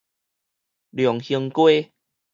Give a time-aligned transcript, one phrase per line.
[0.89, 1.91] 龍興街